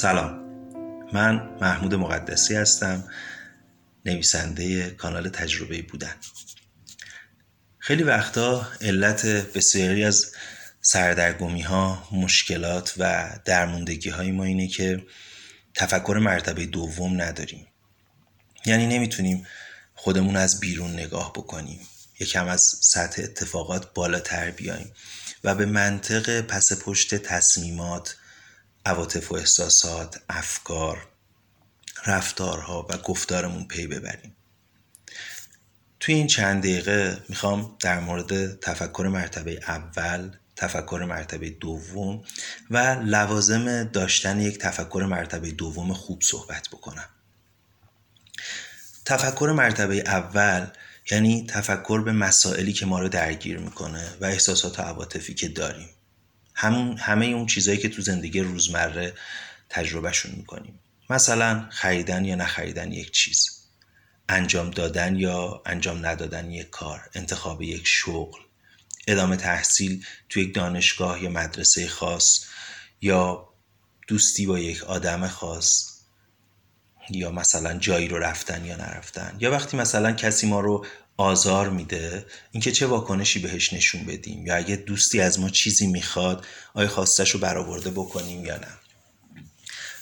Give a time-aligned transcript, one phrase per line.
[0.00, 0.32] سلام.
[1.12, 3.04] من محمود مقدسی هستم
[4.04, 6.14] نویسنده کانال تجربه بودن.
[7.78, 10.32] خیلی وقتا علت بسیاری از
[10.80, 15.06] سردرگمی ها مشکلات و درموندگی های ما اینه که
[15.74, 17.66] تفکر مرتبه دوم نداریم.
[18.66, 19.46] یعنی نمی‌تونیم
[19.94, 21.80] خودمون از بیرون نگاه بکنیم.
[22.20, 24.92] یکم از سطح اتفاقات بالاتر بیایم
[25.44, 28.16] و به منطق پس پشت تصمیمات
[28.88, 31.08] عواطف و احساسات افکار
[32.06, 34.36] رفتارها و گفتارمون پی ببریم.
[36.00, 42.24] توی این چند دقیقه می‌خوام در مورد تفکر مرتبه اول تفکر مرتبه دوم
[42.70, 47.08] و لوازم داشتن یک تفکر مرتبه دوم خوب صحبت بکنم.
[49.04, 50.66] تفکر مرتبه اول
[51.10, 55.88] یعنی تفکر به مسائلی که ما رو درگیر می‌کنه و احساسات و عواطفی که داریم.
[56.60, 59.14] همون همه اون چیزهایی که تو زندگی روزمره
[59.68, 60.80] تجربهشون می‌کنیم.
[61.10, 63.46] مثلا خریدن یا نخریدن یک چیز.
[64.28, 67.00] انجام دادن یا انجام ندادن یک کار.
[67.14, 68.40] انتخاب یک شغل.
[69.08, 72.44] ادامه تحصیل تو یک دانشگاه یا مدرسه خاص
[73.00, 73.48] یا
[74.08, 75.97] دوستی با یک آدم خاص.
[77.10, 79.36] یا مثلا جایی رو رفتن یا نرفتن.
[79.40, 84.56] یا وقتی مثلا کسی ما رو آزار میده اینکه چه واکنشی بهش نشون بدیم؟ یا
[84.56, 88.68] اگه دوستی از ما چیزی می‌خواد آیا خواستش رو برآورده بکنیم یا نه؟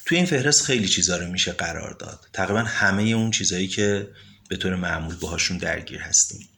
[0.04, 2.28] توی این فهرست خیلی چیزا رو میشه قرار داد.
[2.32, 4.08] تقریبا همه اون چیزهایی که
[4.48, 6.48] به طور معمول باهاشون درگیر هستیم.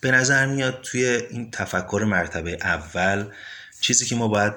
[0.00, 3.26] به نظر میاد توی این تفکر مرتبه اول
[3.80, 4.54] چیزی که ما باید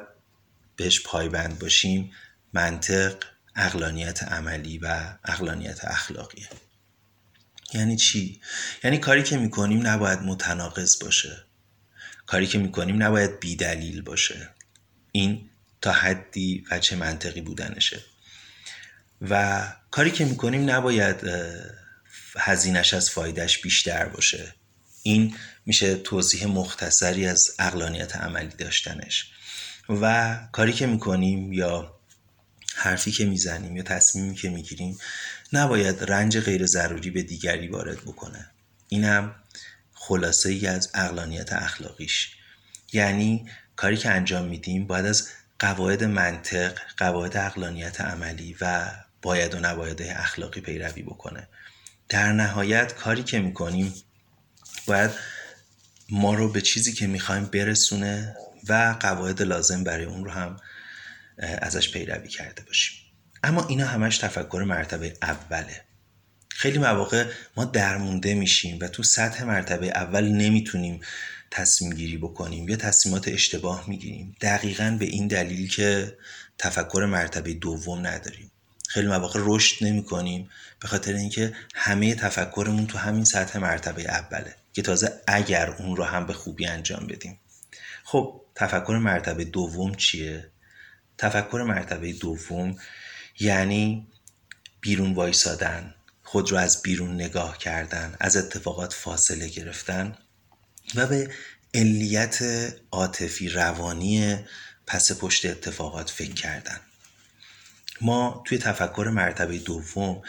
[0.76, 2.12] بهش پایبند باشیم
[2.54, 3.16] منطق
[3.56, 6.48] اقلانیت عملی و اقلانیت اخلاقیه.
[7.74, 8.42] یعنی چی؟
[8.84, 11.44] یعنی کاری که می‌کنیم نباید متناقض باشه.
[12.26, 14.50] کاری که می‌کنیم نباید بیدلیل باشه.
[15.12, 15.50] این
[15.82, 18.00] تا حدی وچه منطقی بودنشه.
[19.22, 21.30] و کاری که می‌کنیم نباید
[22.38, 24.56] هزینش از فایدهش بیشتر باشه.
[25.04, 25.36] این
[25.66, 29.32] میشه توضیح مختصری از اقلانیت عملی داشتنش.
[29.90, 31.93] و کاری که می‌کنیم یا
[32.76, 34.98] حرفی که می‌زنیم یا تصمیمی که می‌گیریم
[35.54, 38.50] نباید رنج غیر ضروری به دیگری وارد بکنه.
[38.90, 39.36] اینم
[39.94, 42.36] خلاصه ای از اقلانیت اخلاقیش.
[42.94, 45.30] یعنی کاری که انجام میدیم باید از
[45.60, 48.92] قواعد منطق قواعد اقلانیت عملی و
[49.22, 51.48] باید و نباید اخلاقی پیروی بکنه.
[52.10, 53.94] در نهایت کاری که می‌کنیم
[54.88, 55.12] باید
[56.10, 58.36] ما رو به چیزی که می‌خوایم برسونه
[58.68, 60.60] و قواعد لازم برای اون رو هم
[61.38, 63.00] ازش پیروی کرده باشیم.
[63.44, 65.82] اما اینا همش تفکر مرتبه اوله.
[66.50, 67.26] خیلی مواقع
[67.58, 71.02] ما درمونده میشیم و تو سطح مرتبه اول نمی‌تونیم
[71.52, 72.70] تصمیم گیری بکنیم.
[72.70, 74.36] یا تصمیمات اشتباه می‌گیریم.
[74.42, 76.18] دقیقا به این دلیل که
[76.58, 78.52] تفکر مرتبه دوم نداریم.
[78.90, 84.56] خیلی مواقع رشد نمی کنیم به خاطر اینکه همه تفکرمون تو همین سطح مرتبه اوله
[84.74, 87.40] که تازه اگر اون رو هم به خوبی انجام بدیم.
[88.04, 90.50] خب تفکر مرتبه دوم چیه؟
[91.24, 92.76] تفکر مرتبه دوم
[93.40, 94.08] یعنی
[94.82, 100.18] بیرون وایسادن خود رو از بیرون نگاه کردن از اتفاقات فاصله گرفتن
[100.96, 101.30] و به
[101.74, 102.40] علیت
[102.92, 104.40] عاطفی روانی
[104.88, 106.80] پس پشت اتفاقات فکر کردن.
[108.02, 110.22] ما توی تفکر مرتبه دوم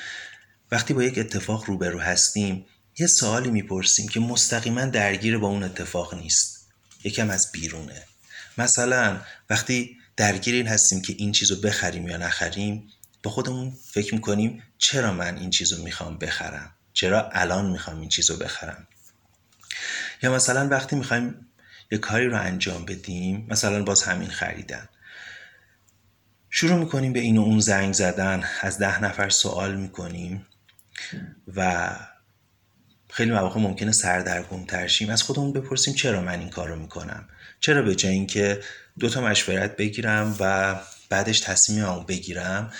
[0.72, 2.66] وقتی با یک اتفاق روبرو هستیم
[2.98, 6.68] یه سوالی می‌پرسیم که مستقیما درگیر با اون اتفاق نیست.
[7.04, 8.02] یکم از بیرونه.
[8.58, 12.88] مثلا وقتی درگیر این هستیم که این چیز رو بخریم یا نخریم
[13.22, 18.08] با خودمون فکر می‌کنیم چرا من این چیز رو می‌خوام بخرم؟ چرا الان می‌خوام این
[18.08, 18.88] چیز رو بخرم؟
[20.22, 21.46] یا مثلا وقتی می‌خوایم
[21.90, 24.88] یه کاری رو انجام بدیم مثلا باز همین خریدن.
[26.50, 30.46] شروع می‌کنیم به این و اون زنگ زدن از ده نفر سوال می‌کنیم
[31.56, 31.90] و
[33.16, 37.28] خیلی مواقع ممکنه سردرگم ترشیم از خودمون بپرسیم چرا من این کار رو می‌کنم؟
[37.60, 38.60] چرا به جای اینکه
[38.98, 40.74] دو تا مشورت بگیرم و
[41.08, 42.72] بعدش تصمیممو بگیرم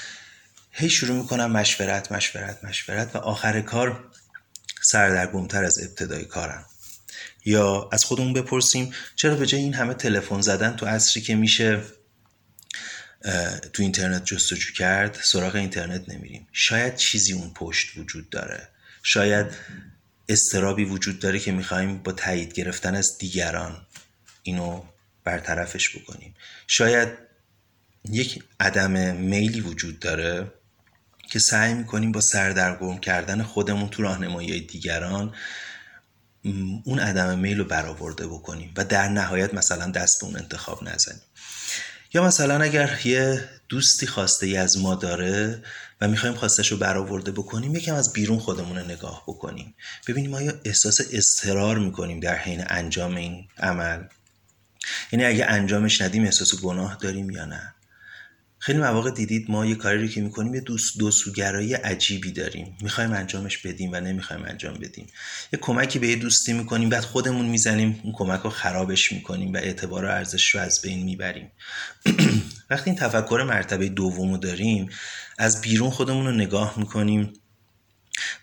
[0.71, 4.05] هی شروع می‌کنم مشورت مشورت مشورت و آخر کار
[4.83, 6.65] سردرگمتر از ابتدای کارم.
[7.45, 11.81] یا از خودمون بپرسیم چرا به جای این همه تلفن زدن تو عصری که میشه
[13.73, 18.69] تو اینترنت جستجو کرد سراغ اینترنت نمیریم؟ شاید چیزی اون پشت وجود داره.
[19.03, 19.47] شاید
[20.29, 23.87] استرابی وجود داره که می‌خوایم با تایید گرفتن از دیگران
[24.43, 24.83] اینو
[25.25, 26.35] برطرفش بکنیم.
[26.67, 27.09] شاید
[28.11, 30.53] یک عدم میلی وجود داره
[31.31, 35.35] که سعی می‌کنیم با سردرگم کردن خودمون تو راهنمایی دیگران
[36.85, 41.23] اون عدم میل رو برآورده بکنیم و در نهایت مثلا دست به اون انتخاب نزنیم.
[42.15, 45.63] یا مثلا اگر یه دوستی خواسته ای از ما داره
[46.07, 49.75] می‌خوایم خواستش رو برآورده بکنیم یکم از بیرون خودمون رو نگاه بکنیم.
[50.09, 54.03] ببینیم آیا احساس استرار می‌کنیم در حین انجام این عمل؟
[55.13, 57.75] یعنی اگه انجامش ندیم احساس گناه داریم یا نه؟
[58.65, 62.77] خیلی مواقع دیدید ما یه کاری رو که می‌کنیم یه دوست دوستوگرایی عجیبی داریم.
[62.81, 65.07] می‌خوایم انجامش بدیم و نمی‌خوایم انجام بدیم.
[65.53, 69.57] یه کمکی به یه دوستی می‌کنیم بعد خودمون می‌زنیم اون کمک رو خرابش می‌کنیم و
[69.57, 71.51] اعتبار و ارزش رو از بین می‌بریم.
[72.71, 74.89] وقتی این تفکر مرتبه دوم داریم
[75.39, 77.33] از بیرون خودمون رو نگاه می‌کنیم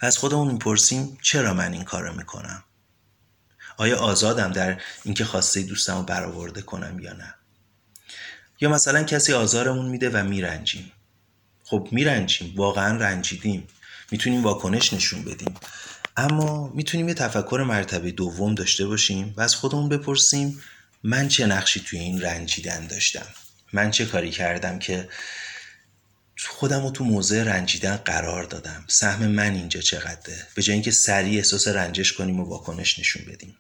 [0.02, 2.64] و از خودمون می‌پرسیم چرا من این کار رو می‌کنم؟
[3.78, 7.34] آیا آزادم در اینکه خواسته دوستم رو برآورده کنم یا نه؟
[8.62, 10.92] یا مثلا کسی آزارمون میده و میرنجیم.
[11.64, 13.68] خب میرنجیم واقعا رنجیدیم.
[14.12, 15.54] می‌تونیم واکنش نشون بدیم.
[16.18, 20.64] اما می‌تونیم یه تفکر مرتبه دوم داشته باشیم و از خودمون بپرسیم
[21.04, 23.26] من چه نقشی توی این رنجیدن داشتم؟
[23.74, 25.10] من چه کاری کردم که
[26.38, 28.86] خودم رو تو موضع رنجیدن قرار دادم.
[28.88, 33.58] سهم من اینجا چقدره؟ به جای اینکه سریع احساس رنجش کنیم و واکنش نشون بدیم.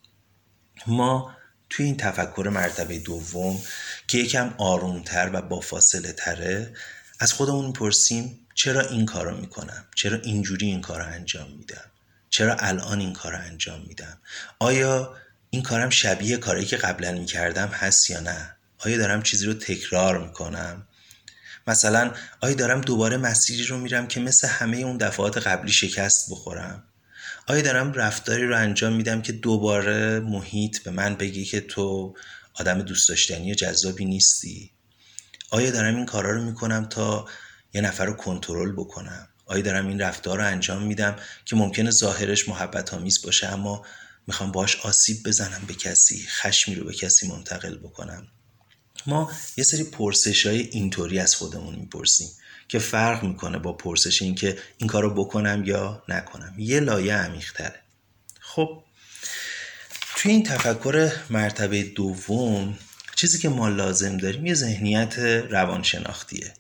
[0.88, 1.36] ما
[1.70, 3.60] توی این تفکر مرتبه دوم
[4.08, 6.74] که یکم آرومتر و با فاصله تره
[7.20, 11.92] از خودمون می‌پرسیم چرا این کار رو می‌کنم؟ چرا اینجوری این کار انجام میدم؟
[12.30, 14.18] چرا الان این کار انجام میدم؟
[14.60, 15.16] آیا
[15.50, 20.28] این کارم شبیه کاری که قبلا می‌کردم هست یا نه؟ آیا دارم چیزی رو تکرار
[20.28, 20.88] می‌کنم؟
[21.68, 22.12] مثلا
[22.42, 26.84] آیا دارم دوباره مسیری رو میرم که مثل همه اون دفعات قبلی شکست بخورم.
[27.48, 32.16] آیا دارم رفتاری رو انجام میدم که دوباره محیط به من بگی که تو
[32.54, 34.72] آدم دوست داشتنی و جذابی نیستی.
[35.50, 37.26] آیا دارم این کارا رو می‌کنم تا
[37.74, 39.28] یه نفر رو کنترل بکنم.
[39.46, 41.16] آیا دارم این رفتار رو انجام میدم
[41.46, 43.86] که ممکنه ظاهرش محبت آمیز باشه اما
[44.28, 48.28] می‌خوام باش آسیب بزنم به کسی خشمی رو به کسی منتقل بکنم.
[49.08, 52.28] ما یه سری پرسش های اینطوری از خودمون می‌پرسیم
[52.68, 56.56] که فرق می‌کنه با پرسش این که این کار رو بکنم یا نکنم.
[56.58, 57.80] یه لایه عمیقتره.
[58.40, 58.84] خب
[60.16, 62.78] توی این تفکر مرتبه دوم
[63.16, 65.20] چیزی که ما لازم داریم یه ذهنیت
[65.50, 66.54] روانشناختیه.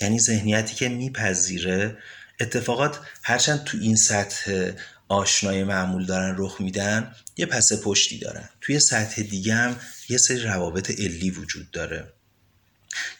[0.00, 1.98] یعنی ذهنیتی که میپذیره
[2.40, 4.72] اتفاقات هرچند تو این سطح
[5.10, 8.48] آشنای معمول دارن رخ میدن یه پس پشتی دارن.
[8.60, 9.76] توی سطح دیگه هم
[10.08, 12.12] یه سری روابط علی وجود داره.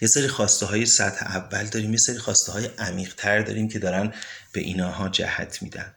[0.00, 3.78] یه سری خواسته های سطح اول داریم یه سری خواسته های عمیق تر داریم که
[3.78, 4.12] دارن
[4.52, 5.94] به ایناها جهت میدن.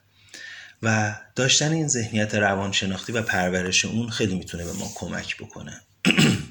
[0.84, 5.81] و داشتن این ذهنیت روانشناختی و پرورش اون خیلی می‌تونه به ما کمک بکنه.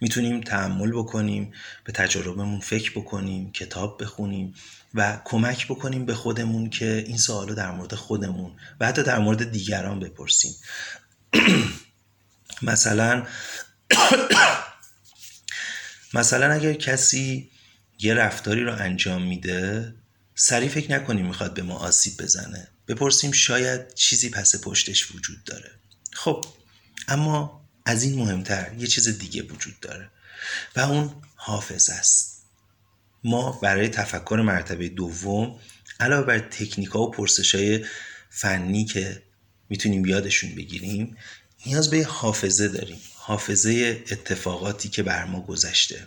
[0.00, 1.52] می‌تونیم تحمل بکنیم
[1.84, 4.54] به تجربهمون فکر بکنیم کتاب بخونیم
[4.94, 9.50] و کمک بکنیم به خودمون که این سوالو در مورد خودمون و حتی در مورد
[9.50, 10.54] دیگران بپرسیم.
[12.62, 13.26] مثلا
[16.14, 17.50] مثلا اگر کسی
[17.98, 19.94] یه رفتاری رو انجام میده
[20.34, 22.68] سریع فکر نکنیم می‌خواد به ما آسیب بزنه.
[22.88, 25.70] بپرسیم شاید چیزی پس پشتش وجود داره.
[26.12, 26.44] خب
[27.08, 30.10] اما از این مهمتر یه چیز دیگه وجود داره
[30.76, 32.44] و اون حافظ است.
[33.24, 35.60] ما برای تفکر مرتبه دوم
[36.00, 37.86] علاوه بر تکنیک ها و پرسش های
[38.30, 39.22] فنی که
[39.68, 41.16] می‌تونیم یادشون بگیریم
[41.66, 43.00] نیاز به حافظه داریم.
[43.14, 46.06] حافظه اتفاقاتی که بر ما گذشته.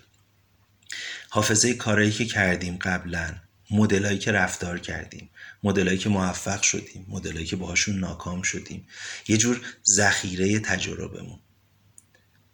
[1.29, 3.35] حافظه کارهایی که کردیم قبلا
[3.71, 5.29] مدلایی که رفتار کردیم
[5.63, 8.87] مدلایی که موفق شدیم مدلایی که باهاشون ناکام شدیم.
[9.27, 11.39] یه جور ذخیره تجربهمون.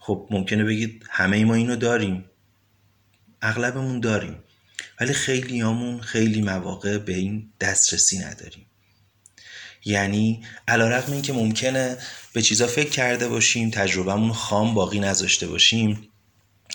[0.05, 2.25] خب ممکنه بگید همه ما اینو داریم.
[3.41, 4.43] اغلبمون داریم.
[4.99, 8.65] ولی خیلیامون خیلی مواقع به این دسترسی نداریم.
[9.85, 11.97] یعنی علا رقم این که ممکنه
[12.33, 16.09] به چیزا فکر کرده باشیم تجربهمون خام باقی نذاشته باشیم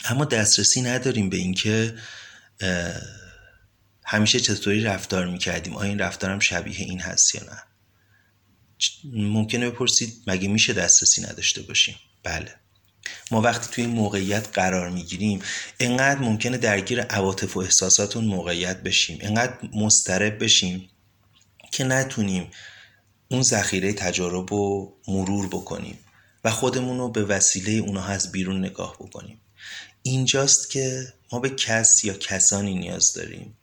[0.05, 1.95] اما دسترسی نداریم به اینکه
[4.05, 7.63] همیشه چطوری رفتار می‌کردیم آیا این رفتارم شبیه این هست یا نه.
[9.15, 12.55] ممکنه بپرسید مگه میشه دسترسی نداشته باشیم؟ بله.
[13.31, 15.43] ما وقتی توی این موقعیت قرار می‌گیریم
[15.81, 20.89] انقدر ممکنه درگیر عواطف و احساسات اون موقعیت بشیم انقدر مسترب بشیم
[21.73, 22.51] که نتونیم
[23.29, 25.99] اون ذخیره تجارب رو مرور بکنیم
[26.45, 29.41] و خودمون رو به وسیله اونها از بیرون نگاه بکنیم.
[30.03, 33.57] اینجاست که ما به کس یا کسانی نیاز داریم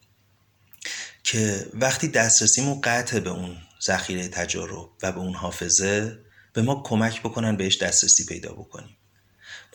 [1.24, 6.18] که وقتی دسترسیمون قطع به اون ذخیره تجارب و به اون حافظه
[6.52, 8.96] به ما کمک بکنن بهش دسترسی پیدا بکنیم.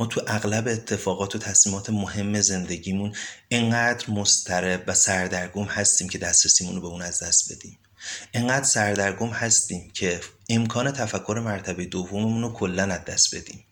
[0.01, 3.15] ما تو اغلب اتفاقات و تصمیمات مهم زندگیمون
[3.51, 7.79] انقدر مسترب و سردرگم هستیم که دسترسیمون رو به اون از دست بدیم.
[8.33, 13.65] انقدر سردرگم هستیم که امکان تفکر مرتبه دوممون رو کلا از دست بدیم.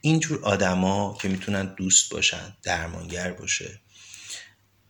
[0.00, 3.80] اینجور آدما که می‌تونن دوست باشن درمانگر باشه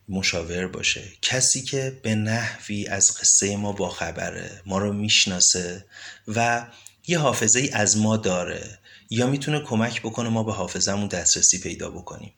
[0.09, 5.85] مشاور باشه کسی که به نحوی از قصه ما باخبره ما رو می‌شناسه
[6.27, 6.67] و
[7.07, 8.79] یه حافظه ای از ما داره.
[9.09, 12.33] یا می‌تونه کمک بکنه ما به حافظمون دسترسی پیدا بکنیم.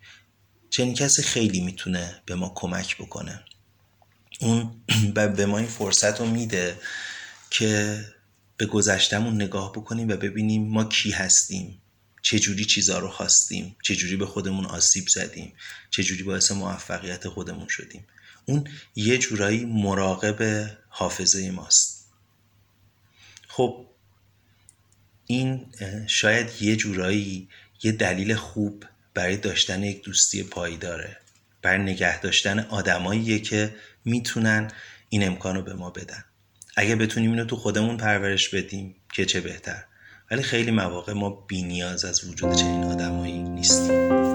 [0.70, 3.44] چنین کسی خیلی می‌تونه به ما کمک بکنه.
[4.40, 4.82] اون
[5.38, 6.80] به ما این فرصت رو میده
[7.50, 8.00] که
[8.58, 11.82] به گذشتمون نگاه بکنیم و ببینیم ما کی هستیم.
[12.22, 13.76] چجوری چیزا رو خواستیم.
[13.84, 15.54] چجوری به خودمون آسیب زدیم.
[15.90, 18.08] چجوری باعث موفقیت خودمون شدیم.
[18.46, 22.10] اون یه جورایی مراقب حافظه ماست.
[23.48, 23.86] خب
[25.28, 25.66] این
[26.08, 27.50] شاید یه جورایی
[27.84, 31.18] یه دلیل خوب برای داشتن یک دوستی پایداره
[31.62, 34.72] برای نگه داشتن آدماییه که می‌تونن
[35.10, 36.24] این امکان رو به ما بدن.
[36.76, 39.84] اگه بتونیم اینو تو خودمون پرورش بدیم که چه بهتر.
[40.32, 44.27] ولی خیلی مواقع ما بی نیاز از وجود چنین آدمایی نیستیم.